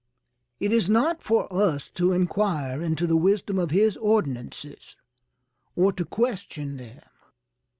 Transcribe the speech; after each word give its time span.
It 0.59 0.71
is 0.71 0.89
not 0.89 1.21
for 1.21 1.45
us 1.53 1.89
to 1.89 2.11
inquire 2.11 2.81
into 2.81 3.05
the 3.05 3.15
wisdom 3.15 3.59
of 3.59 3.69
his 3.69 3.97
ordinances, 3.97 4.95
or 5.75 5.93
to 5.93 6.05
question 6.05 6.77
them. 6.77 7.03